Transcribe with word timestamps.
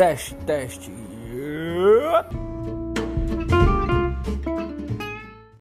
Teste, 0.00 0.34
teste. 0.46 0.90